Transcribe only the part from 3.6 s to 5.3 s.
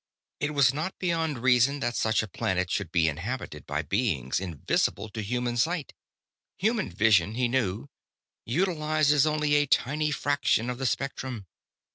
by beings invisible to